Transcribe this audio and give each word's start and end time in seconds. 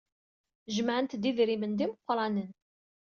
Jemɛent-d 0.75 1.29
idrimen 1.29 1.73
d 1.73 1.79
imeqranen. 1.85 2.51